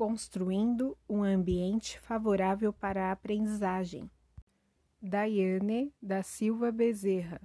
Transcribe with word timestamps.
construindo 0.00 0.96
um 1.06 1.22
ambiente 1.22 2.00
favorável 2.00 2.72
para 2.72 3.08
a 3.08 3.12
aprendizagem. 3.12 4.10
Daiane 4.98 5.92
da 6.00 6.22
Silva 6.22 6.72
Bezerra. 6.72 7.38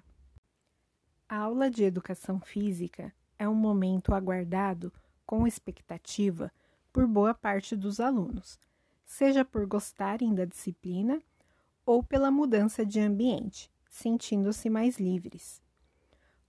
A 1.27 1.35
aula 1.35 1.69
de 1.69 1.83
educação 1.83 2.39
física 2.39 3.13
é 3.37 3.45
um 3.45 3.53
momento 3.53 4.13
aguardado 4.13 4.89
com 5.25 5.45
expectativa 5.45 6.49
por 6.93 7.05
boa 7.05 7.33
parte 7.33 7.75
dos 7.75 7.99
alunos, 7.99 8.57
seja 9.03 9.43
por 9.43 9.65
gostarem 9.65 10.33
da 10.33 10.45
disciplina 10.45 11.21
ou 11.85 12.01
pela 12.01 12.31
mudança 12.31 12.85
de 12.85 13.01
ambiente, 13.01 13.69
sentindo-se 13.89 14.69
mais 14.69 14.97
livres. 14.97 15.61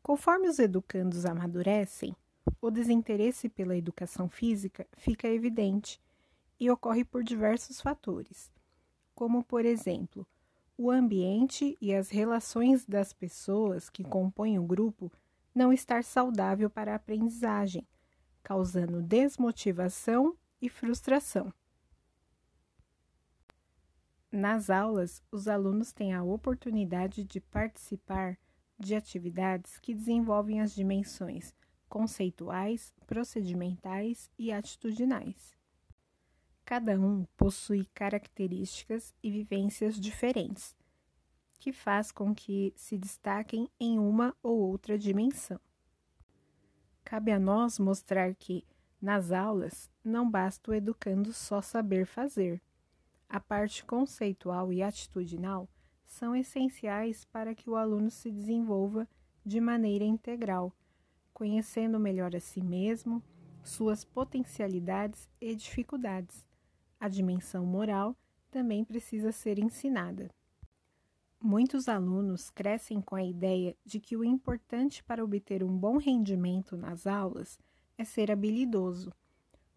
Conforme 0.05 0.49
os 0.49 0.61
educandos 0.61 1.27
amadurecem, 1.27 2.15
o 2.61 2.71
desinteresse 2.71 3.49
pela 3.49 3.77
educação 3.77 4.29
física 4.29 4.87
fica 4.97 5.29
evidente 5.29 6.01
e 6.59 6.71
ocorre 6.71 7.05
por 7.05 7.23
diversos 7.23 7.81
fatores, 7.81 8.51
como, 9.15 9.45
por 9.45 9.65
exemplo, 9.65 10.27
o 10.77 10.91
ambiente 10.91 11.77
e 11.81 11.95
as 11.95 12.11
relações 12.11 12.85
das 12.85 13.13
pessoas 13.13 13.89
que 13.89 14.05
compõem 14.05 14.59
o 14.59 14.65
grupo 14.65 15.11
não 15.55 15.73
estar 15.73 16.05
saudável 16.05 16.69
para 16.69 16.93
a 16.93 16.97
aprendizagem, 16.97 17.87
causando 18.43 19.03
desmotivação 19.03 20.37
e 20.61 20.69
frustração. 20.69 21.53
Nas 24.31 24.69
aulas, 24.69 25.23
os 25.33 25.49
alunos 25.49 25.93
têm 25.93 26.13
a 26.13 26.23
oportunidade 26.23 27.25
de 27.25 27.41
participar 27.41 28.37
de 28.79 28.95
atividades 28.95 29.79
que 29.79 29.95
desenvolvem 29.95 30.61
as 30.61 30.75
dimensões 30.75 31.55
conceituais, 31.89 32.93
procedimentais 33.07 34.31
e 34.39 34.53
atitudinais. 34.53 35.57
Cada 36.65 36.99
um 36.99 37.25
possui 37.37 37.87
características 37.95 39.15
e 39.23 39.31
vivências 39.31 39.99
diferentes, 39.99 40.77
que 41.61 41.73
faz 41.73 42.11
com 42.11 42.35
que 42.35 42.73
se 42.77 42.99
destaquem 42.99 43.69
em 43.79 43.99
uma 43.99 44.35
ou 44.43 44.59
outra 44.59 44.99
dimensão. 44.99 45.61
Cabe 47.05 47.31
a 47.31 47.39
nós 47.39 47.79
mostrar 47.79 48.35
que, 48.35 48.65
nas 49.01 49.31
aulas, 49.31 49.89
não 50.05 50.29
basta 50.29 50.71
o 50.73 50.75
educando 50.75 51.33
só 51.33 51.63
saber 51.63 52.05
fazer. 52.05 52.61
A 53.29 53.39
parte 53.39 53.85
conceitual 53.85 54.73
e 54.73 54.83
atitudinal 54.83 55.69
são 56.05 56.35
essenciais 56.35 57.25
para 57.25 57.55
que 57.55 57.71
o 57.71 57.77
aluno 57.77 58.11
se 58.11 58.31
desenvolva 58.31 59.09
de 59.45 59.61
maneira 59.61 60.05
integral 60.05 60.73
conhecendo 61.37 62.01
melhor 62.01 62.35
a 62.35 62.41
si 62.41 62.63
mesmo, 62.63 63.23
suas 63.63 64.07
potencialidades 64.07 65.29
e 65.39 65.55
dificuldades. 65.55 66.49
A 66.99 67.11
dimensão 67.11 67.67
moral 67.67 68.17
também 68.51 68.83
precisa 68.83 69.31
ser 69.33 69.59
ensinada. 69.59 70.31
Muitos 71.39 71.91
alunos 71.91 72.49
crescem 72.49 73.03
com 73.03 73.15
a 73.15 73.23
ideia 73.23 73.77
de 73.85 74.01
que 74.01 74.17
o 74.17 74.25
importante 74.25 75.05
para 75.05 75.23
obter 75.23 75.63
um 75.63 75.77
bom 75.77 75.99
rendimento 75.99 76.75
nas 76.75 77.07
aulas 77.07 77.59
é 77.99 78.05
ser 78.05 78.33
habilidoso, 78.33 79.13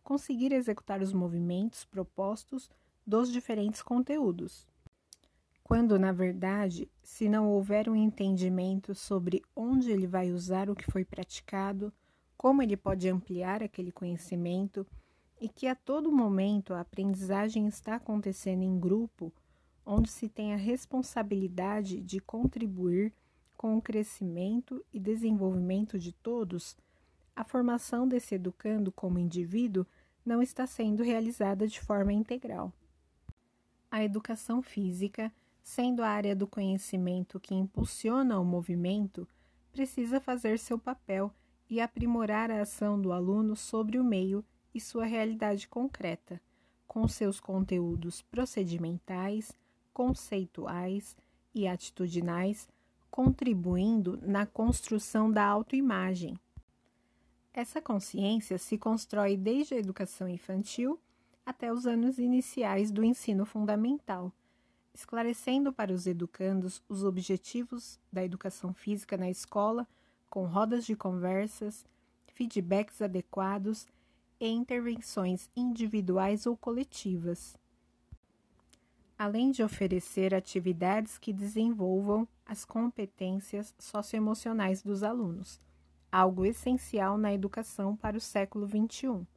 conseguir 0.02 0.54
executar 0.54 1.02
os 1.02 1.12
movimentos 1.12 1.84
propostos 1.84 2.70
dos 3.06 3.30
diferentes 3.30 3.82
conteúdos 3.82 4.66
quando, 5.70 6.00
na 6.00 6.12
verdade, 6.12 6.90
se 7.04 7.30
não 7.30 7.48
houver 7.48 7.88
um 7.88 7.96
entendimento 7.96 8.96
sobre 8.96 9.44
onde 9.56 9.92
ele 9.92 10.08
vai 10.08 10.32
usar 10.32 10.68
o 10.68 10.76
que 10.76 10.90
foi 10.92 11.06
praticado, 11.06 11.94
como 12.36 12.64
ele 12.64 12.76
pode 12.76 13.08
ampliar 13.08 13.62
aquele 13.62 13.92
conhecimento 13.92 14.84
e 15.40 15.48
que 15.48 15.68
a 15.68 15.76
todo 15.76 16.12
momento 16.12 16.74
a 16.74 16.80
aprendizagem 16.80 17.68
está 17.68 17.98
acontecendo 17.98 18.64
em 18.64 18.80
grupo, 18.80 19.32
onde 19.86 20.10
se 20.10 20.28
tem 20.28 20.56
a 20.56 20.58
responsabilidade 20.58 22.02
de 22.02 22.20
contribuir 22.20 23.14
com 23.56 23.78
o 23.78 23.82
crescimento 23.82 24.84
e 24.92 25.00
desenvolvimento 25.00 26.00
de 26.00 26.12
todos, 26.12 26.76
a 27.36 27.44
formação 27.44 28.08
desse 28.08 28.34
educando 28.34 28.92
como 28.92 29.20
indivíduo 29.20 29.86
não 30.26 30.42
está 30.42 30.66
sendo 30.66 31.04
realizada 31.04 31.68
de 31.68 31.80
forma 31.80 32.12
integral. 32.12 32.74
A 33.92 34.04
educação 34.04 34.64
física 34.64 35.32
sendo 35.70 36.02
a 36.02 36.10
área 36.10 36.36
do 36.36 36.48
conhecimento 36.48 37.40
que 37.40 37.54
impulsiona 37.54 38.40
o 38.40 38.44
movimento, 38.44 39.28
precisa 39.72 40.20
fazer 40.20 40.58
seu 40.58 40.80
papel 40.80 41.32
e 41.70 41.80
aprimorar 41.80 42.50
a 42.50 42.64
ação 42.64 43.00
do 43.00 43.14
aluno 43.14 43.56
sobre 43.56 44.00
o 44.00 44.04
meio 44.04 44.44
e 44.74 44.82
sua 44.82 45.06
realidade 45.06 45.68
concreta, 45.68 46.42
com 46.88 47.08
seus 47.08 47.40
conteúdos 47.40 48.24
procedimentais, 48.24 49.52
conceituais 49.94 51.16
e 51.54 51.68
atitudinais, 51.68 52.68
contribuindo 53.12 54.20
na 54.24 54.48
construção 54.48 55.32
da 55.32 55.46
autoimagem. 55.46 56.36
Essa 57.54 57.80
consciência 57.80 58.58
se 58.58 58.76
constrói 58.76 59.38
desde 59.38 59.76
a 59.76 59.78
educação 59.78 60.28
infantil 60.28 61.00
até 61.46 61.72
os 61.72 61.86
anos 61.86 62.18
iniciais 62.18 62.90
do 62.90 63.04
ensino 63.04 63.46
fundamental 63.46 64.34
esclarecendo 64.94 65.72
para 65.72 65.94
os 65.94 66.08
educandos 66.08 66.82
os 66.90 67.04
objetivos 67.04 68.00
da 68.12 68.24
educação 68.24 68.74
física 68.74 69.18
na 69.18 69.30
escola, 69.30 69.88
com 70.30 70.46
rodas 70.46 70.86
de 70.86 70.96
conversas, 70.96 71.86
feedbacks 72.34 73.02
adequados 73.02 73.88
e 74.40 74.48
intervenções 74.48 75.50
individuais 75.56 76.46
ou 76.46 76.56
coletivas. 76.56 77.58
Além 79.18 79.52
de 79.52 79.62
oferecer 79.62 80.34
atividades 80.34 81.18
que 81.18 81.34
desenvolvam 81.34 82.28
as 82.46 82.64
competências 82.64 83.76
socioemocionais 83.78 84.82
dos 84.82 85.04
alunos, 85.04 85.60
algo 86.12 86.46
essencial 86.46 87.18
na 87.18 87.34
educação 87.34 87.96
para 87.96 88.18
o 88.18 88.22
século 88.22 88.68
XXI. 88.68 89.28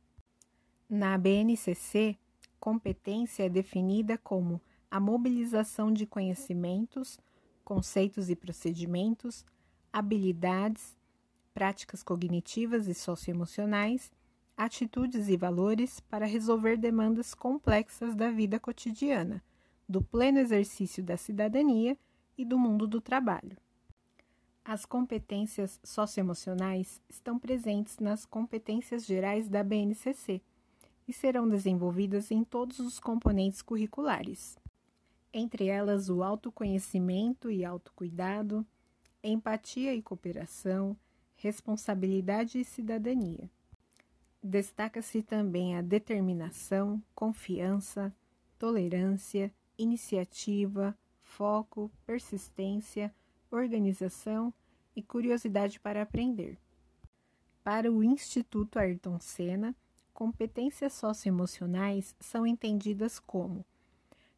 Na 0.89 1.19
BNCC, 1.19 2.17
competência 2.61 3.45
é 3.45 3.49
definida 3.49 4.17
como 4.17 4.61
a 4.93 5.01
mobilização 5.01 5.91
de 5.91 6.05
conhecimentos, 6.05 7.19
conceitos 7.65 8.29
e 8.29 8.37
procedimentos, 8.37 9.43
habilidades, 9.91 10.95
práticas 11.55 12.03
cognitivas 12.03 12.87
e 12.87 12.93
socioemocionais, 12.93 14.13
atitudes 14.55 15.31
e 15.31 15.37
valores 15.39 15.99
para 15.99 16.27
resolver 16.27 16.77
demandas 16.77 17.33
complexas 17.33 18.15
da 18.15 18.31
vida 18.31 18.61
cotidiana, 18.61 19.43
do 19.89 20.03
pleno 20.03 20.39
exercício 20.39 21.03
da 21.03 21.17
cidadania 21.17 21.97
e 22.37 22.45
do 22.45 22.59
mundo 22.59 22.87
do 22.87 23.01
trabalho. 23.01 23.57
As 24.63 24.85
competências 24.85 25.81
socioemocionais 25.83 27.01
estão 27.09 27.39
presentes 27.39 27.99
nas 27.99 28.27
competências 28.27 29.07
gerais 29.07 29.49
da 29.49 29.65
BNCC 29.65 30.43
e 31.09 31.15
serão 31.15 31.49
desenvolvidas 31.49 32.31
em 32.31 32.45
todos 32.45 32.79
os 32.79 33.01
componentes 33.01 33.63
curriculares 33.63 34.61
entre 35.33 35.69
elas 35.69 36.09
o 36.09 36.23
autoconhecimento 36.23 37.51
e 37.51 37.65
autocuidado, 37.65 38.67
empatia 39.23 39.95
e 39.95 40.03
cooperação, 40.03 40.97
responsabilidade 41.37 42.59
e 42.59 42.65
cidadania. 42.65 43.51
Destaca-se 44.43 45.23
também 45.23 45.77
a 45.77 45.83
determinação, 45.83 47.03
confiança, 47.15 48.15
tolerância, 48.59 49.53
iniciativa, 49.79 50.97
foco, 51.21 51.91
persistência, 52.05 53.15
organização 53.51 54.53
e 54.95 55.03
curiosidade 55.03 55.81
para 55.81 56.03
aprender. 56.03 56.59
Para 57.65 57.91
o 57.91 58.03
Instituto 58.03 58.79
Ayrton 58.79 59.19
Senna, 59.21 59.75
competências 60.13 60.93
socioemocionais 60.93 62.15
são 62.21 62.47
entendidas 62.47 63.19
como 63.19 63.65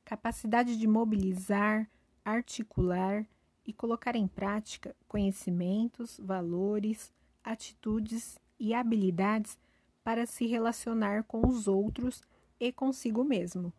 capacidade 0.04 0.76
de 0.76 0.86
mobilizar, 0.86 1.88
articular 2.24 3.26
e 3.66 3.72
colocar 3.72 4.14
em 4.14 4.26
prática 4.26 4.94
conhecimentos, 5.08 6.20
valores, 6.22 7.12
atitudes 7.42 8.38
e 8.58 8.74
habilidades 8.74 9.58
para 10.02 10.26
se 10.26 10.46
relacionar 10.46 11.24
com 11.24 11.46
os 11.46 11.66
outros 11.66 12.22
e 12.60 12.70
consigo 12.70 13.24
mesmo, 13.24 13.72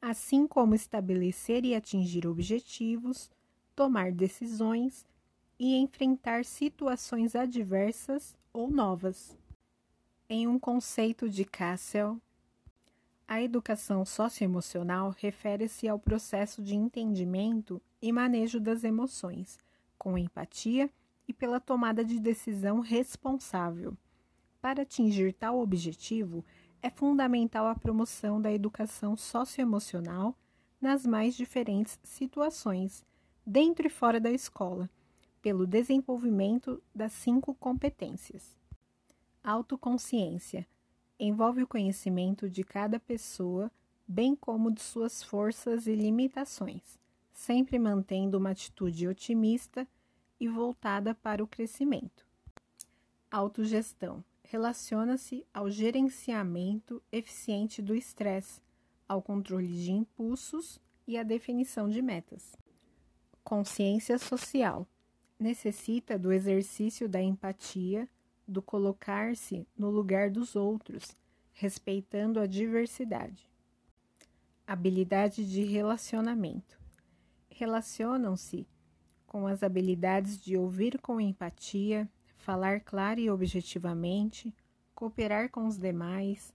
assim 0.00 0.46
como 0.46 0.74
estabelecer 0.74 1.64
e 1.64 1.74
atingir 1.74 2.26
objetivos, 2.26 3.30
tomar 3.74 4.12
decisões 4.12 5.06
e 5.58 5.76
enfrentar 5.76 6.44
situações 6.44 7.34
adversas 7.34 8.36
ou 8.52 8.70
novas. 8.70 9.36
Em 10.28 10.46
um 10.46 10.58
conceito 10.58 11.28
de 11.28 11.44
Cassel, 11.44 12.20
a 13.28 13.42
educação 13.42 14.06
socioemocional 14.06 15.14
refere-se 15.18 15.86
ao 15.86 15.98
processo 15.98 16.62
de 16.62 16.74
entendimento 16.74 17.80
e 18.00 18.10
manejo 18.10 18.58
das 18.58 18.84
emoções, 18.84 19.58
com 19.98 20.16
empatia 20.16 20.88
e 21.28 21.34
pela 21.34 21.60
tomada 21.60 22.02
de 22.02 22.18
decisão 22.18 22.80
responsável. 22.80 23.94
Para 24.62 24.80
atingir 24.80 25.34
tal 25.34 25.60
objetivo, 25.60 26.42
é 26.80 26.88
fundamental 26.88 27.66
a 27.66 27.74
promoção 27.74 28.40
da 28.40 28.50
educação 28.50 29.14
socioemocional 29.14 30.34
nas 30.80 31.04
mais 31.04 31.34
diferentes 31.34 32.00
situações, 32.02 33.04
dentro 33.44 33.86
e 33.86 33.90
fora 33.90 34.18
da 34.18 34.30
escola, 34.30 34.88
pelo 35.42 35.66
desenvolvimento 35.66 36.82
das 36.94 37.12
cinco 37.12 37.54
competências. 37.54 38.56
Autoconsciência 39.44 40.66
envolve 41.18 41.62
o 41.62 41.66
conhecimento 41.66 42.48
de 42.48 42.62
cada 42.62 43.00
pessoa, 43.00 43.70
bem 44.06 44.36
como 44.36 44.70
de 44.70 44.80
suas 44.80 45.22
forças 45.22 45.86
e 45.86 45.94
limitações, 45.94 46.98
sempre 47.32 47.78
mantendo 47.78 48.38
uma 48.38 48.50
atitude 48.50 49.08
otimista 49.08 49.86
e 50.38 50.48
voltada 50.48 51.14
para 51.14 51.42
o 51.42 51.46
crescimento. 51.46 52.26
Autogestão 53.30 54.24
relaciona-se 54.44 55.44
ao 55.52 55.68
gerenciamento 55.70 57.02
eficiente 57.12 57.82
do 57.82 57.94
estresse, 57.94 58.62
ao 59.06 59.20
controle 59.20 59.68
de 59.68 59.92
impulsos 59.92 60.80
e 61.06 61.18
à 61.18 61.22
definição 61.22 61.88
de 61.88 62.00
metas. 62.00 62.56
Consciência 63.44 64.18
social 64.18 64.86
necessita 65.38 66.18
do 66.18 66.32
exercício 66.32 67.08
da 67.08 67.22
empatia, 67.22 68.08
do 68.48 68.62
colocar-se 68.62 69.68
no 69.76 69.90
lugar 69.90 70.30
dos 70.30 70.56
outros, 70.56 71.14
respeitando 71.52 72.40
a 72.40 72.46
diversidade. 72.46 73.46
Habilidade 74.66 75.48
de 75.48 75.64
relacionamento 75.64 76.78
relacionam-se 77.50 78.66
com 79.26 79.46
as 79.46 79.62
habilidades 79.62 80.40
de 80.40 80.56
ouvir 80.56 80.98
com 81.00 81.20
empatia, 81.20 82.08
falar 82.36 82.80
claro 82.80 83.20
e 83.20 83.28
objetivamente, 83.28 84.54
cooperar 84.94 85.50
com 85.50 85.66
os 85.66 85.76
demais, 85.76 86.54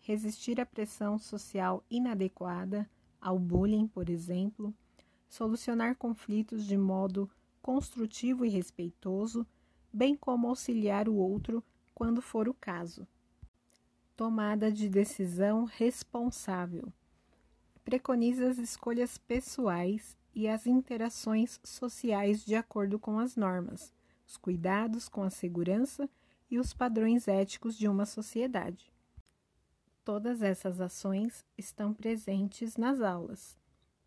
resistir 0.00 0.60
à 0.60 0.64
pressão 0.64 1.18
social 1.18 1.84
inadequada, 1.90 2.88
ao 3.20 3.38
bullying, 3.38 3.86
por 3.86 4.08
exemplo, 4.08 4.74
solucionar 5.28 5.96
conflitos 5.96 6.64
de 6.64 6.76
modo 6.76 7.28
construtivo 7.60 8.44
e 8.44 8.48
respeitoso, 8.48 9.46
bem 9.94 10.16
como 10.16 10.48
auxiliar 10.48 11.08
o 11.08 11.14
outro 11.14 11.62
quando 11.94 12.20
for 12.20 12.48
o 12.48 12.54
caso. 12.54 13.06
Tomada 14.16 14.70
de 14.70 14.88
decisão 14.88 15.64
responsável. 15.64 16.92
Preconiza 17.84 18.48
as 18.48 18.58
escolhas 18.58 19.16
pessoais 19.16 20.16
e 20.34 20.48
as 20.48 20.66
interações 20.66 21.60
sociais 21.62 22.44
de 22.44 22.56
acordo 22.56 22.98
com 22.98 23.20
as 23.20 23.36
normas, 23.36 23.92
os 24.26 24.36
cuidados 24.36 25.08
com 25.08 25.22
a 25.22 25.30
segurança 25.30 26.10
e 26.50 26.58
os 26.58 26.74
padrões 26.74 27.28
éticos 27.28 27.78
de 27.78 27.86
uma 27.86 28.04
sociedade. 28.04 28.92
Todas 30.04 30.42
essas 30.42 30.80
ações 30.80 31.44
estão 31.56 31.94
presentes 31.94 32.76
nas 32.76 33.00
aulas. 33.00 33.56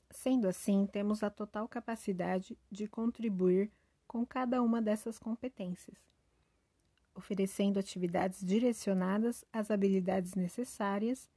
Sendo 0.10 0.48
assim, 0.48 0.86
temos 0.86 1.24
a 1.24 1.30
total 1.30 1.68
capacidade 1.68 2.58
de 2.70 2.88
contribuir 2.88 3.72
com 4.18 4.26
cada 4.26 4.64
uma 4.64 4.82
dessas 4.82 5.20
competências, 5.20 5.96
oferecendo 7.14 7.78
atividades 7.78 8.44
direcionadas 8.44 9.46
às 9.54 9.70
habilidades 9.70 10.34
necessárias 10.34 11.30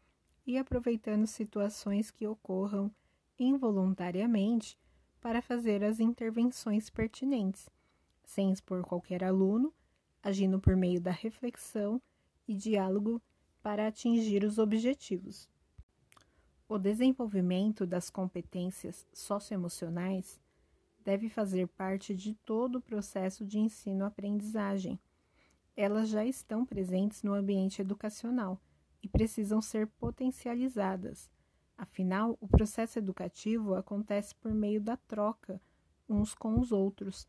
e 0.46 0.56
aproveitando 0.56 1.26
situações 1.26 2.10
que 2.10 2.26
ocorram 2.26 2.90
involuntariamente 3.38 4.78
para 5.20 5.42
fazer 5.42 5.84
as 5.84 6.00
intervenções 6.00 6.88
pertinentes 6.88 7.68
sem 8.24 8.50
expor 8.50 8.82
qualquer 8.82 9.22
aluno, 9.22 9.74
agindo 10.22 10.58
por 10.58 10.74
meio 10.74 11.02
da 11.02 11.10
reflexão 11.10 12.00
e 12.48 12.54
diálogo 12.54 13.20
para 13.62 13.88
atingir 13.88 14.42
os 14.42 14.56
objetivos. 14.56 15.46
O 16.66 16.78
desenvolvimento 16.78 17.86
das 17.86 18.08
competências 18.08 19.06
socioemocionais 19.12 20.40
deve 21.04 21.28
fazer 21.28 21.68
parte 21.68 22.14
de 22.14 22.34
todo 22.34 22.76
o 22.76 22.80
processo 22.80 23.44
de 23.44 23.58
ensino-aprendizagem. 23.58 24.98
Elas 25.76 26.08
já 26.08 26.24
estão 26.24 26.64
presentes 26.64 27.22
no 27.22 27.32
ambiente 27.32 27.80
educacional 27.80 28.60
e 29.02 29.08
precisam 29.08 29.60
ser 29.60 29.86
potencializadas. 29.86 31.30
Afinal, 31.76 32.36
o 32.40 32.46
processo 32.46 32.98
educativo 32.98 33.74
acontece 33.74 34.34
por 34.34 34.52
meio 34.52 34.80
da 34.80 34.96
troca 34.96 35.60
uns 36.08 36.34
com 36.34 36.58
os 36.58 36.72
outros 36.72 37.26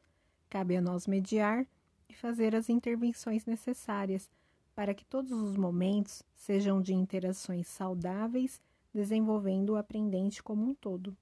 Cabe 0.51 0.75
a 0.75 0.81
nós 0.81 1.07
mediar 1.07 1.65
e 2.09 2.13
fazer 2.13 2.53
as 2.53 2.67
intervenções 2.67 3.45
necessárias 3.45 4.29
para 4.75 4.93
que 4.93 5.05
todos 5.05 5.31
os 5.31 5.55
momentos 5.55 6.23
sejam 6.35 6.81
de 6.81 6.93
interações 6.93 7.69
saudáveis, 7.69 8.61
desenvolvendo 8.93 9.69
o 9.69 9.75
aprendente 9.77 10.43
como 10.43 10.67
um 10.67 10.73
todo. 10.73 11.15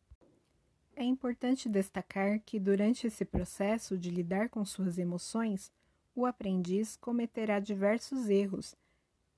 É 1.00 1.04
importante 1.06 1.69
destacar 1.69 2.42
que, 2.42 2.60
durante 2.60 3.07
esse 3.07 3.24
processo 3.24 3.98
de 3.98 4.10
lidar 4.10 4.50
com 4.50 4.66
suas 4.66 4.98
emoções, 4.98 5.72
o 6.13 6.25
aprendiz 6.25 6.98
cometerá 6.98 7.57
diversos 7.57 8.28
erros 8.28 8.75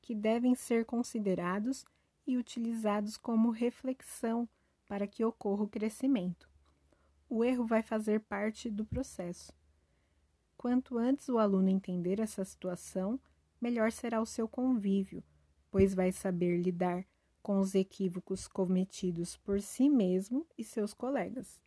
que 0.01 0.15
devem 0.15 0.55
ser 0.55 0.85
considerados 0.85 1.85
e 2.25 2.35
utilizados 2.35 3.15
como 3.15 3.51
reflexão 3.51 4.49
para 4.87 5.05
que 5.05 5.23
ocorra 5.23 5.61
o 5.61 5.67
crescimento. 5.67 6.49
O 7.29 7.43
erro 7.43 7.63
vai 7.63 7.83
fazer 7.83 8.21
parte 8.21 8.67
do 8.67 8.83
processo. 8.83 9.53
Quanto 10.57 10.97
antes 10.97 11.29
o 11.29 11.37
aluno 11.37 11.69
entender 11.69 12.19
essa 12.19 12.43
situação, 12.43 13.19
melhor 13.61 13.91
será 13.91 14.19
o 14.19 14.25
seu 14.25 14.47
convívio, 14.47 15.23
pois 15.69 15.93
vai 15.93 16.11
saber 16.11 16.57
lidar 16.57 17.05
com 17.41 17.59
os 17.59 17.75
equívocos 17.75 18.47
cometidos 18.47 19.37
por 19.37 19.61
si 19.61 19.89
mesmo 19.89 20.45
e 20.57 20.63
seus 20.63 20.93
colegas. 20.93 21.61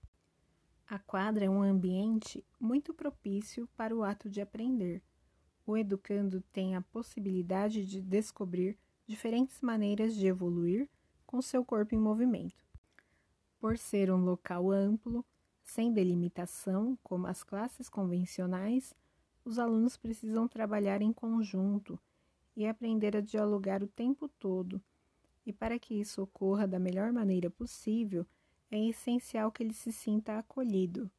A 0.87 0.99
quadra 0.99 1.47
é 1.47 1.50
um 1.50 1.62
ambiente 1.62 2.44
muito 2.61 2.93
propício 2.93 3.69
para 3.76 3.97
o 3.97 4.03
ato 4.03 4.29
de 4.29 4.41
aprender. 4.41 5.03
O 5.67 5.76
educando 5.76 6.43
tem 6.53 6.76
a 6.76 6.82
possibilidade 6.82 7.87
de 7.87 8.03
descobrir 8.03 8.79
diferentes 9.06 9.61
maneiras 9.61 10.15
de 10.15 10.26
evoluir 10.26 10.88
com 11.26 11.41
seu 11.41 11.65
corpo 11.65 11.94
em 11.94 11.99
movimento. 11.99 12.62
Por 13.59 13.79
ser 13.79 14.12
um 14.12 14.23
local 14.25 14.71
amplo, 14.71 15.25
sem 15.62 15.91
delimitação, 15.91 16.99
como 17.03 17.26
as 17.26 17.43
classes 17.43 17.88
convencionais, 17.88 18.94
os 19.44 19.59
alunos 19.59 19.97
precisam 19.97 20.47
trabalhar 20.47 21.00
em 21.00 21.12
conjunto 21.12 21.99
e 22.56 22.67
aprender 22.67 23.17
a 23.17 23.21
dialogar 23.21 23.82
o 23.82 23.88
tempo 23.88 24.29
todo. 24.38 24.81
E 25.46 25.52
para 25.52 25.79
que 25.79 25.94
isso 25.94 26.23
ocorra 26.23 26.67
da 26.67 26.79
melhor 26.79 27.12
maneira 27.12 27.50
possível, 27.50 28.26
é 28.71 28.78
essencial 28.78 29.52
que 29.52 29.62
ele 29.62 29.75
se 29.75 29.92
sinta 29.92 30.38
acolhido. 30.38 31.11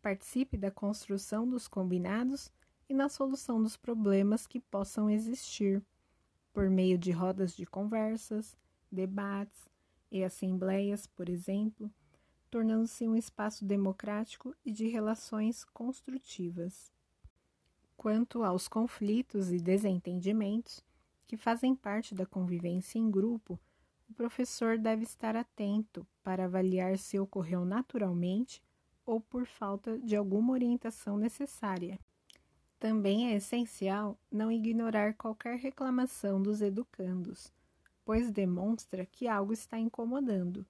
Participe 0.00 0.56
da 0.56 0.70
construção 0.70 1.48
dos 1.48 1.68
combinados 1.68 2.50
e 2.88 2.94
na 2.94 3.08
solução 3.08 3.62
dos 3.62 3.76
problemas 3.76 4.46
que 4.46 4.58
possam 4.58 5.10
existir, 5.10 5.82
por 6.52 6.68
meio 6.70 6.98
de 6.98 7.10
rodas 7.10 7.54
de 7.54 7.66
conversas, 7.66 8.56
debates 8.90 9.68
e 10.10 10.24
assembleias, 10.24 11.06
por 11.06 11.28
exemplo 11.28 11.92
tornando-se 12.50 13.06
um 13.06 13.14
espaço 13.14 13.64
democrático 13.64 14.54
e 14.64 14.72
de 14.72 14.88
relações 14.88 15.64
construtivas. 15.64 16.92
Quanto 17.96 18.42
aos 18.42 18.66
conflitos 18.66 19.52
e 19.52 19.58
desentendimentos, 19.58 20.82
que 21.30 21.36
fazem 21.36 21.76
parte 21.76 22.12
da 22.12 22.26
convivência 22.26 22.98
em 22.98 23.08
grupo, 23.08 23.56
o 24.08 24.14
professor 24.14 24.76
deve 24.76 25.04
estar 25.04 25.36
atento 25.36 26.04
para 26.24 26.46
avaliar 26.46 26.98
se 26.98 27.20
ocorreu 27.20 27.64
naturalmente 27.64 28.60
ou 29.06 29.20
por 29.20 29.46
falta 29.46 29.96
de 30.00 30.16
alguma 30.16 30.52
orientação 30.52 31.16
necessária. 31.16 32.00
Também 32.80 33.30
é 33.30 33.36
essencial 33.36 34.18
não 34.28 34.50
ignorar 34.50 35.14
qualquer 35.14 35.56
reclamação 35.56 36.42
dos 36.42 36.60
educandos, 36.60 37.52
pois 38.04 38.32
demonstra 38.32 39.06
que 39.06 39.28
algo 39.28 39.52
está 39.52 39.78
incomodando 39.78 40.66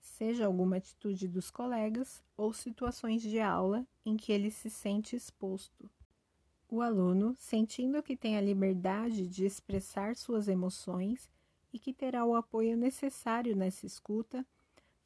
seja 0.00 0.46
alguma 0.46 0.78
atitude 0.78 1.28
dos 1.28 1.50
colegas 1.50 2.22
ou 2.38 2.54
situações 2.54 3.20
de 3.20 3.38
aula 3.38 3.86
em 4.02 4.16
que 4.16 4.32
ele 4.32 4.50
se 4.50 4.70
sente 4.70 5.14
exposto. 5.14 5.90
O 6.72 6.82
aluno, 6.82 7.34
sentindo 7.36 8.00
que 8.00 8.16
tem 8.16 8.38
a 8.38 8.40
liberdade 8.40 9.26
de 9.26 9.44
expressar 9.44 10.14
suas 10.14 10.46
emoções 10.46 11.28
e 11.72 11.80
que 11.80 11.92
terá 11.92 12.24
o 12.24 12.36
apoio 12.36 12.76
necessário 12.76 13.56
nessa 13.56 13.86
escuta, 13.86 14.46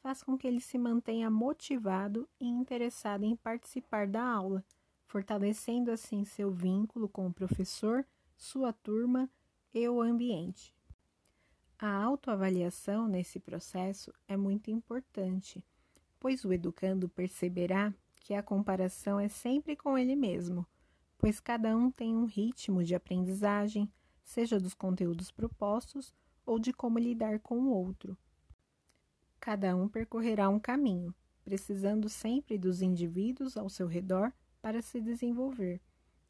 faz 0.03 0.23
com 0.23 0.37
que 0.37 0.47
ele 0.47 0.61
se 0.61 0.77
mantenha 0.77 1.31
motivado 1.31 2.29
e 2.39 2.47
interessado 2.47 3.25
em 3.25 3.35
participar 3.35 4.07
da 4.07 4.23
aula, 4.23 4.63
fortalecendo 5.07 5.91
assim 5.91 6.23
seu 6.23 6.51
vínculo 6.51 7.09
com 7.09 7.29
o 7.29 7.33
professor, 7.33 8.05
sua 8.37 8.71
turma 8.71 9.27
e 9.73 9.89
o 9.89 10.03
ambiente. 10.03 10.75
A 11.79 11.91
autoavaliação 11.97 13.09
nesse 13.09 13.41
processo 13.41 14.13
é 14.29 14.37
muito 14.37 14.71
importante, 14.71 15.65
pois 16.21 16.45
o 16.45 16.53
educando 16.53 17.09
perceberá 17.09 17.91
que 18.21 18.35
a 18.35 18.43
comparação 18.43 19.19
é 19.19 19.29
sempre 19.29 19.75
com 19.75 19.97
ele 19.97 20.15
mesmo, 20.15 20.67
pois 21.19 21.41
cada 21.41 21.77
um 21.77 21.91
tem 21.91 22.17
um 22.17 22.25
ritmo 22.25 22.83
de 22.83 22.95
aprendizagem, 22.95 23.91
seja 24.23 24.59
dos 24.59 24.75
conteúdos 24.75 25.31
propostos 25.31 26.15
ou 26.45 26.59
de 26.59 26.73
como 26.73 26.99
lidar 26.99 27.41
com 27.41 27.59
o 27.59 27.71
outro. 27.71 28.17
Cada 29.41 29.77
um 29.77 29.89
percorrerá 29.89 30.49
um 30.49 30.59
caminho, 30.59 31.15
precisando 31.45 32.09
sempre 32.09 32.57
dos 32.59 32.81
indivíduos 32.81 33.57
ao 33.57 33.69
seu 33.69 33.87
redor 33.87 34.33
para 34.63 34.81
se 34.81 35.01
desenvolver, 35.01 35.81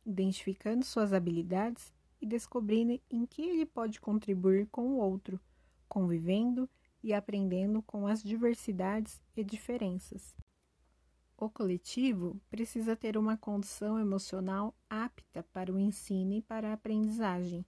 identificando 0.04 0.84
suas 0.84 1.12
habilidades 1.12 1.94
e 2.20 2.26
descobrindo 2.26 3.00
em 3.10 3.24
que 3.24 3.42
ele 3.42 3.64
pode 3.64 4.00
contribuir 4.00 4.66
com 4.66 4.88
o 4.88 4.96
outro, 4.96 5.40
convivendo 5.88 6.68
e 7.02 7.12
aprendendo 7.12 7.82
com 7.82 8.06
as 8.06 8.22
diversidades 8.22 9.22
e 9.36 9.44
diferenças. 9.44 10.34
O 11.36 11.50
coletivo 11.50 12.40
precisa 12.48 12.94
ter 12.94 13.16
uma 13.16 13.36
condição 13.36 13.98
emocional 13.98 14.74
apta 14.88 15.42
para 15.52 15.72
o 15.72 15.78
ensino 15.78 16.32
e 16.32 16.40
para 16.40 16.70
a 16.70 16.72
aprendizagem, 16.74 17.66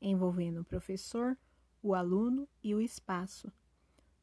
envolvendo 0.00 0.60
o 0.60 0.64
professor, 0.64 1.36
o 1.82 1.94
aluno 1.94 2.48
e 2.62 2.74
o 2.74 2.80
espaço. 2.80 3.52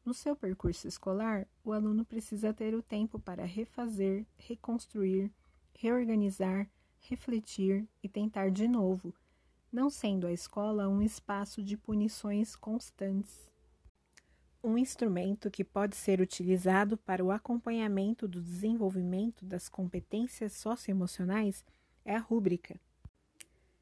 No 0.06 0.14
seu 0.14 0.36
percurso 0.36 0.88
escolar, 0.88 1.48
o 1.64 1.74
aluno 1.74 2.06
precisa 2.06 2.54
ter 2.54 2.74
o 2.74 2.82
tempo 2.82 3.20
para 3.20 3.44
refazer, 3.44 4.26
reconstruir, 4.38 5.32
reorganizar, 5.74 6.70
refletir 7.00 7.88
e 8.02 8.08
tentar 8.08 8.50
de 8.50 8.68
novo, 8.68 9.14
não 9.72 9.90
sendo 9.90 10.26
a 10.26 10.32
escola 10.32 10.88
um 10.88 11.02
espaço 11.02 11.62
de 11.62 11.76
punições 11.76 12.56
constantes. 12.56 13.52
Um 14.68 14.80
instrumento 14.80 15.52
que 15.52 15.64
pode 15.64 15.96
ser 15.96 16.20
utilizado 16.20 16.98
para 16.98 17.24
o 17.24 17.30
acompanhamento 17.30 18.28
do 18.28 18.42
desenvolvimento 18.42 19.46
das 19.46 19.70
competências 19.70 20.54
socioemocionais 20.54 21.64
é 22.04 22.16
a 22.16 22.20
rúbrica. 22.20 22.76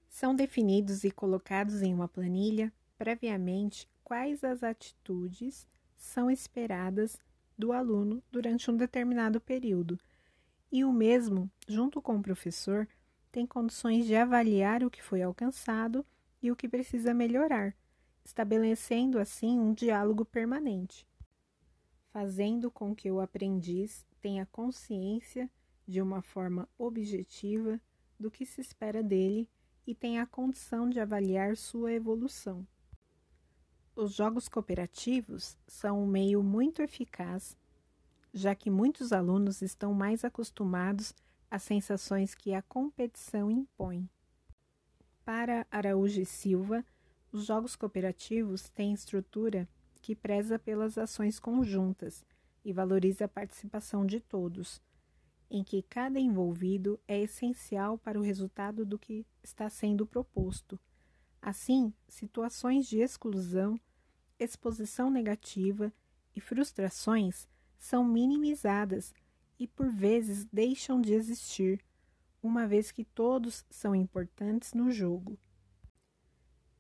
São 0.10 0.36
definidos 0.36 1.06
e 1.06 1.10
colocados 1.10 1.82
em 1.82 1.94
uma 1.94 2.10
planilha 2.10 2.70
previamente 2.98 3.88
quais 4.04 4.44
as 4.44 4.62
atitudes 4.62 5.66
são 5.96 6.30
esperadas 6.30 7.18
do 7.58 7.72
aluno 7.72 8.22
durante 8.30 8.70
um 8.70 8.76
determinado 8.76 9.40
período, 9.40 9.98
e 10.70 10.84
o 10.84 10.92
mesmo, 10.92 11.50
junto 11.66 12.02
com 12.02 12.18
o 12.18 12.22
professor, 12.22 12.86
tem 13.32 13.48
condições 13.48 14.06
de 14.06 14.18
avaliar 14.18 14.84
o 14.84 14.92
que 14.92 15.02
foi 15.02 15.22
alcançado 15.22 16.06
e 16.42 16.52
o 16.52 16.58
que 16.58 16.68
precisa 16.68 17.14
melhorar 17.14 17.74
estabelecendo 18.24 19.20
assim 19.20 19.60
um 19.60 19.74
diálogo 19.74 20.24
permanente, 20.24 21.08
fazendo 22.12 22.72
com 22.72 22.96
que 22.96 23.12
o 23.12 23.20
aprendiz 23.20 24.06
tenha 24.22 24.46
consciência 24.46 25.50
de 25.88 26.02
uma 26.02 26.22
forma 26.22 26.68
objetiva 26.78 27.80
do 28.20 28.32
que 28.32 28.46
se 28.46 28.62
espera 28.62 29.04
dele 29.04 29.50
e 29.86 29.94
tenha 29.94 30.24
a 30.24 30.28
condição 30.28 30.90
de 30.90 31.00
avaliar 31.00 31.58
sua 31.58 31.92
evolução. 31.92 32.66
Os 33.96 34.14
jogos 34.14 34.48
cooperativos 34.48 35.58
são 35.68 36.04
um 36.04 36.08
meio 36.08 36.42
muito 36.42 36.82
eficaz, 36.82 37.58
já 38.34 38.56
que 38.56 38.70
muitos 38.70 39.12
alunos 39.12 39.62
estão 39.62 39.94
mais 39.94 40.24
acostumados 40.24 41.14
às 41.52 41.62
sensações 41.62 42.34
que 42.34 42.54
a 42.54 42.62
competição 42.64 43.52
impõe. 43.52 44.10
Para 45.24 45.68
Araújo 45.70 46.22
e 46.22 46.26
Silva, 46.26 46.84
os 47.34 47.46
jogos 47.46 47.76
cooperativos 47.76 48.70
têm 48.70 48.94
estrutura 48.94 49.68
que 50.04 50.16
preza 50.16 50.60
pelas 50.60 51.00
ações 51.00 51.40
conjuntas 51.40 52.24
e 52.64 52.72
valoriza 52.72 53.26
a 53.26 53.28
participação 53.28 54.06
de 54.06 54.20
todos, 54.20 54.80
em 55.50 55.64
que 55.64 55.82
cada 55.82 56.20
envolvido 56.20 57.00
é 57.08 57.20
essencial 57.20 57.98
para 57.98 58.20
o 58.20 58.22
resultado 58.22 58.86
do 58.86 59.00
que 59.00 59.26
está 59.42 59.68
sendo 59.68 60.06
proposto. 60.06 60.80
Assim, 61.42 61.92
situações 62.08 62.88
de 62.88 63.00
exclusão, 63.00 63.80
exposição 64.40 65.10
negativa 65.10 65.92
e 66.36 66.40
frustrações 66.40 67.48
são 67.80 68.06
minimizadas 68.06 69.12
e 69.60 69.68
por 69.68 69.90
vezes 69.90 70.46
deixam 70.46 71.02
de 71.02 71.14
existir, 71.14 71.84
uma 72.44 72.68
vez 72.68 72.92
que 72.92 73.04
todos 73.04 73.66
são 73.70 73.96
importantes 73.96 74.74
no 74.74 74.92
jogo. 74.92 75.38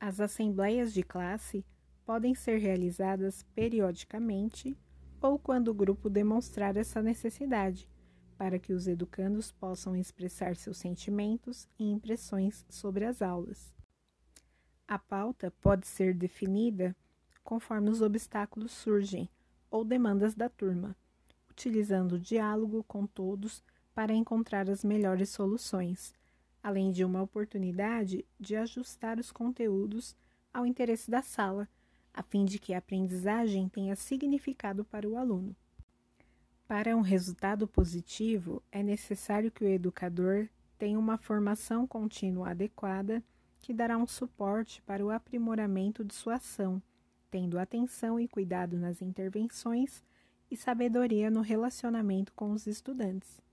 As 0.05 0.19
assembleias 0.19 0.93
de 0.93 1.01
classe 1.01 1.65
podem 2.05 2.35
ser 2.35 2.57
realizadas 2.57 3.43
periodicamente 3.55 4.77
ou 5.21 5.39
quando 5.39 5.69
o 5.69 5.73
grupo 5.73 6.09
demonstrar 6.09 6.75
essa 6.75 7.01
necessidade, 7.01 7.89
para 8.37 8.59
que 8.59 8.73
os 8.73 8.85
educandos 8.85 9.53
possam 9.53 9.95
expressar 9.95 10.57
seus 10.57 10.75
sentimentos 10.75 11.69
e 11.79 11.89
impressões 11.89 12.65
sobre 12.67 13.05
as 13.05 13.21
aulas. 13.21 13.73
A 14.85 14.99
pauta 14.99 15.53
pode 15.61 15.87
ser 15.87 16.13
definida 16.13 16.93
conforme 17.41 17.89
os 17.89 18.01
obstáculos 18.01 18.73
surgem 18.73 19.29
ou 19.71 19.85
demandas 19.85 20.35
da 20.35 20.49
turma, 20.49 20.97
utilizando 21.49 22.15
o 22.15 22.19
diálogo 22.19 22.83
com 22.83 23.07
todos 23.07 23.63
para 23.95 24.11
encontrar 24.11 24.69
as 24.69 24.83
melhores 24.83 25.29
soluções 25.29 26.13
além 26.63 26.91
de 26.91 27.03
uma 27.03 27.21
oportunidade 27.21 28.25
de 28.39 28.55
ajustar 28.55 29.19
os 29.19 29.33
conteúdos 29.33 30.15
ao 30.53 30.65
interesse 30.65 31.11
da 31.11 31.21
sala, 31.21 31.67
a 32.13 32.23
fim 32.23 32.45
de 32.45 32.57
que 32.57 32.73
a 32.73 32.77
aprendizagem 32.77 33.67
tenha 33.67 33.97
significado 33.97 34.85
para 34.85 35.07
o 35.07 35.17
aluno. 35.17 35.53
Para 36.65 36.95
um 36.95 37.01
resultado 37.01 37.67
positivo, 37.67 38.63
é 38.71 38.81
necessário 38.81 39.51
que 39.51 39.65
o 39.65 39.67
educador 39.67 40.47
tenha 40.77 40.97
uma 40.97 41.17
formação 41.17 41.85
contínua 41.85 42.51
adequada 42.51 43.21
que 43.59 43.73
dará 43.73 43.97
um 43.97 44.07
suporte 44.07 44.81
para 44.83 45.05
o 45.05 45.09
aprimoramento 45.09 46.03
de 46.03 46.13
sua 46.13 46.35
ação, 46.35 46.81
tendo 47.29 47.59
atenção 47.59 48.19
e 48.19 48.27
cuidado 48.27 48.77
nas 48.77 49.01
intervenções 49.01 50.01
e 50.49 50.55
sabedoria 50.55 51.29
no 51.29 51.41
relacionamento 51.41 52.31
com 52.33 52.51
os 52.51 52.67
estudantes 52.67 53.43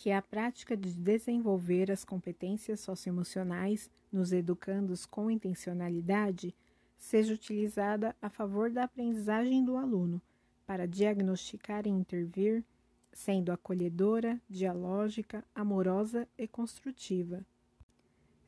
que 0.00 0.10
a 0.10 0.22
prática 0.22 0.74
de 0.74 0.94
desenvolver 0.94 1.92
as 1.92 2.06
competências 2.06 2.80
socioemocionais 2.80 3.90
nos 4.10 4.32
educandos 4.32 5.04
com 5.04 5.30
intencionalidade 5.30 6.54
seja 6.96 7.34
utilizada 7.34 8.16
a 8.22 8.30
favor 8.30 8.70
da 8.70 8.84
aprendizagem 8.84 9.62
do 9.62 9.76
aluno, 9.76 10.18
para 10.66 10.88
diagnosticar 10.88 11.86
e 11.86 11.90
intervir, 11.90 12.64
sendo 13.12 13.52
acolhedora, 13.52 14.40
dialógica, 14.48 15.44
amorosa 15.54 16.26
e 16.38 16.48
construtiva. 16.48 17.44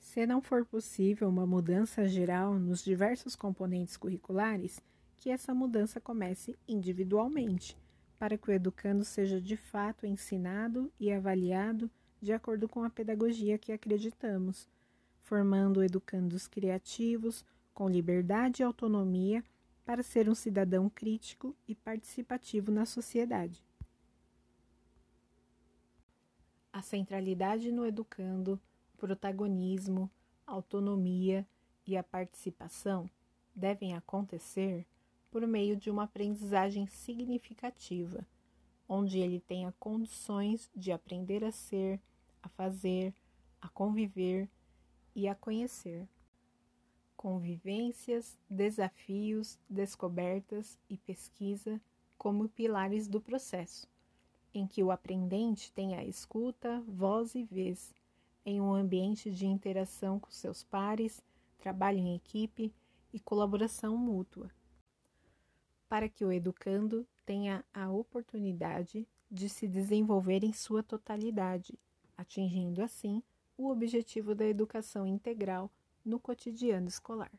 Se 0.01 0.25
não 0.25 0.41
for 0.41 0.65
possível 0.65 1.29
uma 1.29 1.45
mudança 1.45 2.09
geral 2.09 2.59
nos 2.59 2.83
diversos 2.83 3.37
componentes 3.37 3.99
curriculares, 3.99 4.81
que 5.19 5.29
essa 5.29 5.53
mudança 5.53 6.01
comece 6.01 6.59
individualmente 6.67 7.77
para 8.23 8.39
que 8.39 8.53
o 8.53 8.55
educando 8.55 9.05
seja 9.05 9.41
de 9.41 9.57
fato 9.57 10.07
ensinado 10.07 10.93
e 11.01 11.13
avaliado 11.13 11.91
de 12.21 12.33
acordo 12.33 12.69
com 12.69 12.85
a 12.85 12.89
pedagogia 12.89 13.59
que 13.59 13.73
acreditamos, 13.73 14.69
formando 15.23 15.83
educandos 15.83 16.47
criativos, 16.47 17.45
com 17.75 17.89
liberdade 17.89 18.63
e 18.63 18.65
autonomia 18.65 19.43
para 19.85 20.05
ser 20.05 20.29
um 20.29 20.37
cidadão 20.37 20.89
crítico 20.89 21.53
e 21.67 21.75
participativo 21.75 22.71
na 22.71 22.87
sociedade. 22.87 23.61
A 26.73 26.81
centralidade 26.81 27.73
no 27.73 27.85
educando, 27.85 28.57
protagonismo, 28.99 30.09
autonomia 30.47 31.45
e 31.85 31.97
a 31.97 32.05
participação 32.05 33.11
devem 33.53 33.95
acontecer 33.97 34.87
por 35.33 35.47
meio 35.47 35.75
de 35.75 35.91
uma 35.91 36.03
aprendizagem 36.05 36.87
significativa, 36.87 38.23
onde 38.87 39.19
ele 39.19 39.41
tenha 39.41 39.73
condições 39.81 40.71
de 40.77 40.93
aprender 40.93 41.43
a 41.43 41.51
ser, 41.51 41.99
a 42.43 42.51
fazer, 42.51 43.15
a 43.59 43.67
conviver 43.71 44.47
e 45.17 45.27
a 45.27 45.35
conhecer. 45.35 46.07
Convivências, 47.17 48.39
desafios, 48.49 49.59
descobertas 49.71 50.79
e 50.87 50.99
pesquisa 50.99 51.81
como 52.19 52.47
pilares 52.51 53.09
do 53.09 53.19
processo, 53.19 53.89
em 54.53 54.67
que 54.67 54.83
o 54.83 54.91
aprendente 54.91 55.73
tenha 55.73 56.05
escuta, 56.05 56.85
voz 56.87 57.35
e 57.35 57.43
vez, 57.43 57.95
em 58.45 58.61
um 58.61 58.75
ambiente 58.75 59.31
de 59.31 59.47
interação 59.47 60.21
com 60.21 60.31
seus 60.31 60.63
pares, 60.63 61.23
trabalho 61.57 61.99
em 61.99 62.15
equipe 62.15 62.71
e 63.15 63.19
colaboração 63.19 63.97
mútua 63.97 64.51
para 65.93 66.09
que 66.09 66.25
o 66.25 66.33
educando 66.33 67.07
tenha 67.23 67.63
a 67.71 67.91
oportunidade 67.91 69.07
de 69.31 69.47
se 69.47 69.69
desenvolver 69.69 70.43
em 70.43 70.51
sua 70.51 70.83
totalidade, 70.83 71.79
atingindo 72.17 72.83
assim 72.83 73.23
o 73.59 73.69
objetivo 73.69 74.35
da 74.35 74.47
educação 74.47 75.07
integral 75.07 75.71
no 76.03 76.19
cotidiano 76.19 76.89
escolar. 76.89 77.31